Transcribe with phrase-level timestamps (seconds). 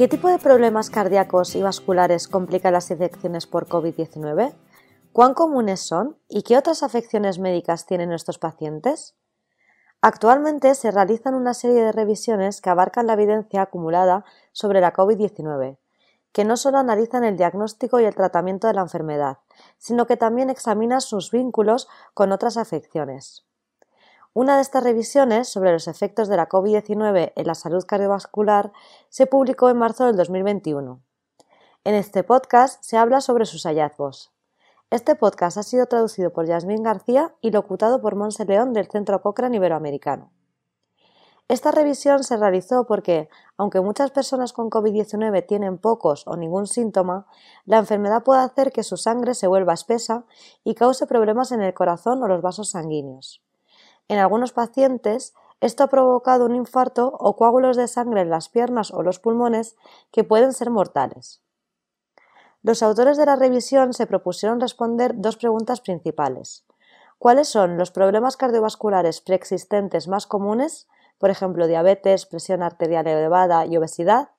[0.00, 4.54] ¿Qué tipo de problemas cardíacos y vasculares complican las infecciones por COVID-19?
[5.12, 9.14] ¿Cuán comunes son y qué otras afecciones médicas tienen estos pacientes?
[10.00, 15.76] Actualmente se realizan una serie de revisiones que abarcan la evidencia acumulada sobre la COVID-19,
[16.32, 19.40] que no solo analizan el diagnóstico y el tratamiento de la enfermedad,
[19.76, 23.44] sino que también examinan sus vínculos con otras afecciones.
[24.32, 28.70] Una de estas revisiones sobre los efectos de la COVID-19 en la salud cardiovascular
[29.08, 31.02] se publicó en marzo del 2021.
[31.82, 34.30] En este podcast se habla sobre sus hallazgos.
[34.88, 39.20] Este podcast ha sido traducido por Yasmín García y locutado por Monse León del Centro
[39.20, 40.30] Cochrane Iberoamericano.
[41.48, 47.26] Esta revisión se realizó porque, aunque muchas personas con COVID-19 tienen pocos o ningún síntoma,
[47.64, 50.24] la enfermedad puede hacer que su sangre se vuelva espesa
[50.62, 53.42] y cause problemas en el corazón o los vasos sanguíneos.
[54.10, 58.92] En algunos pacientes, esto ha provocado un infarto o coágulos de sangre en las piernas
[58.92, 59.76] o los pulmones
[60.10, 61.44] que pueden ser mortales.
[62.60, 66.66] Los autores de la revisión se propusieron responder dos preguntas principales.
[67.20, 73.76] ¿Cuáles son los problemas cardiovasculares preexistentes más comunes, por ejemplo diabetes, presión arterial elevada y
[73.76, 74.30] obesidad,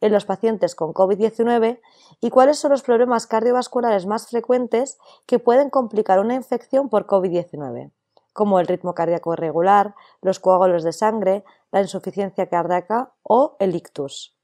[0.00, 1.80] en los pacientes con COVID-19
[2.20, 7.92] y cuáles son los problemas cardiovasculares más frecuentes que pueden complicar una infección por COVID-19?
[8.32, 14.36] Como el ritmo cardíaco irregular, los coágulos de sangre, la insuficiencia cardíaca o el ictus.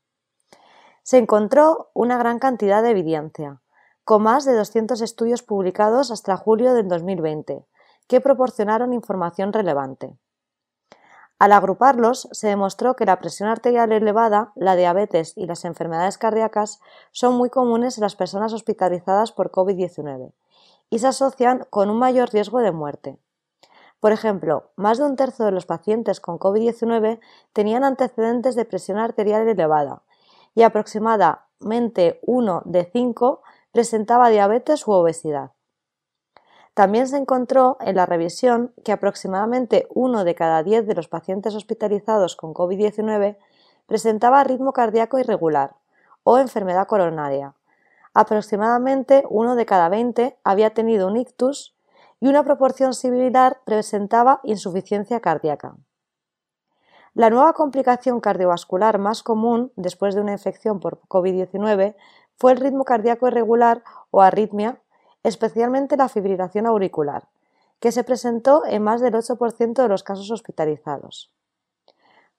[1.03, 3.61] Se encontró una gran cantidad de evidencia,
[4.05, 7.65] con más de 200 estudios publicados hasta julio del 2020,
[8.09, 10.17] que proporcionaron información relevante.
[11.39, 16.81] Al agruparlos, se demostró que la presión arterial elevada, la diabetes y las enfermedades cardíacas
[17.13, 20.33] son muy comunes en las personas hospitalizadas por COVID-19
[20.89, 23.19] y se asocian con un mayor riesgo de muerte.
[24.01, 27.19] Por ejemplo, más de un tercio de los pacientes con COVID-19
[27.53, 30.03] tenían antecedentes de presión arterial elevada
[30.55, 33.43] y aproximadamente uno de cinco
[33.73, 35.53] presentaba diabetes u obesidad.
[36.75, 41.55] También se encontró en la revisión que aproximadamente uno de cada diez de los pacientes
[41.55, 43.39] hospitalizados con COVID-19
[43.87, 45.77] presentaba ritmo cardíaco irregular
[46.23, 47.55] o enfermedad coronaria.
[48.13, 51.76] Aproximadamente uno de cada veinte había tenido un ictus
[52.21, 55.77] y una proporción similar presentaba insuficiencia cardíaca.
[57.15, 61.97] La nueva complicación cardiovascular más común después de una infección por COVID-19
[62.37, 64.81] fue el ritmo cardíaco irregular o arritmia,
[65.23, 67.29] especialmente la fibrilación auricular,
[67.81, 71.33] que se presentó en más del 8% de los casos hospitalizados.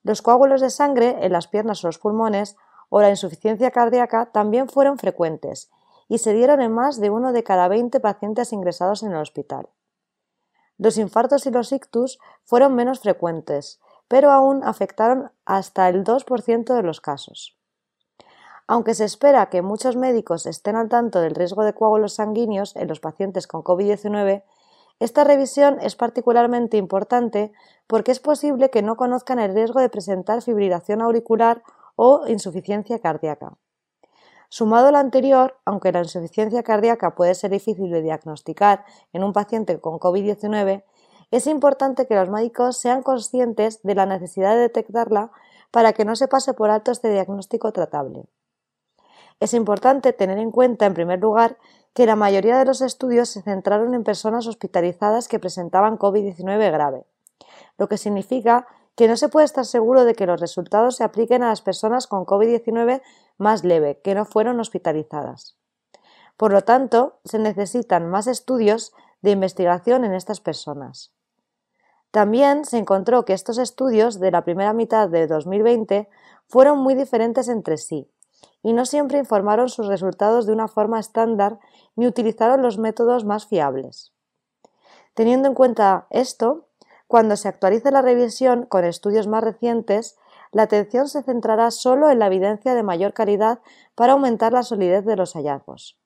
[0.04, 2.56] Los coágulos de sangre en las piernas o los pulmones
[2.90, 5.70] o la insuficiencia cardíaca también fueron frecuentes
[6.10, 9.70] y se dieron en más de uno de cada 20 pacientes ingresados en el hospital.
[10.78, 16.84] Los infartos y los ictus fueron menos frecuentes, pero aún afectaron hasta el 2% de
[16.84, 17.58] los casos.
[18.68, 22.88] Aunque se espera que muchos médicos estén al tanto del riesgo de coágulos sanguíneos en
[22.88, 24.44] los pacientes con COVID-19,
[25.00, 27.52] esta revisión es particularmente importante
[27.86, 31.64] porque es posible que no conozcan el riesgo de presentar fibrilación auricular
[31.96, 33.58] o insuficiencia cardíaca.
[34.50, 39.34] Sumado a lo anterior, aunque la insuficiencia cardíaca puede ser difícil de diagnosticar en un
[39.34, 40.84] paciente con COVID-19,
[41.32, 45.32] es importante que los médicos sean conscientes de la necesidad de detectarla
[45.72, 48.26] para que no se pase por alto este diagnóstico tratable.
[49.42, 51.58] Es importante tener en cuenta, en primer lugar,
[51.94, 57.06] que la mayoría de los estudios se centraron en personas hospitalizadas que presentaban COVID-19 grave,
[57.78, 58.66] lo que significa
[58.96, 62.08] que no se puede estar seguro de que los resultados se apliquen a las personas
[62.08, 63.02] con COVID-19
[63.38, 65.58] más leve, que no fueron hospitalizadas.
[66.38, 71.12] Por lo tanto, se necesitan más estudios de investigación en estas personas.
[72.12, 76.10] También se encontró que estos estudios de la primera mitad de 2020
[76.48, 78.10] fueron muy diferentes entre sí
[78.64, 81.60] y no siempre informaron sus resultados de una forma estándar
[81.96, 84.14] ni utilizaron los métodos más fiables.
[85.14, 86.68] Teniendo en cuenta esto,
[87.08, 90.18] cuando se actualice la revisión con estudios más recientes,
[90.58, 93.60] la atención se centrará solo en la evidencia de mayor calidad
[93.94, 96.00] para aumentar la solidez de los hallazgos.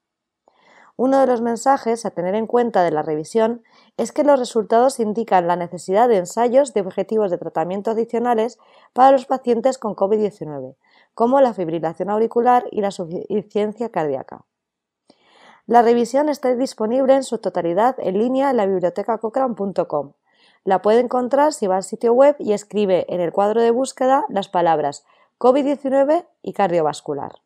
[0.98, 3.63] Uno de los mensajes a tener en cuenta de la revisión
[3.95, 8.59] es que los resultados indican la necesidad de ensayos de objetivos de tratamiento adicionales
[8.92, 10.75] para los pacientes con COVID-19,
[11.13, 14.44] como la fibrilación auricular y la suficiencia cardíaca.
[15.65, 20.12] La revisión está disponible en su totalidad en línea en la biblioteca cochrane.com.
[20.63, 24.25] La puede encontrar si va al sitio web y escribe en el cuadro de búsqueda
[24.30, 25.06] las palabras
[25.40, 27.42] COVID-19 y cardiovascular.